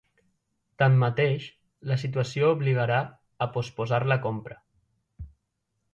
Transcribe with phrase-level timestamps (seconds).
[0.83, 1.43] Tanmateix,
[1.91, 2.97] la situació obligarà
[3.47, 4.59] a posposar la compra.